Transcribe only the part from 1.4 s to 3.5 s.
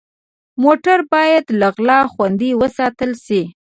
له غلا خوندي وساتل شي.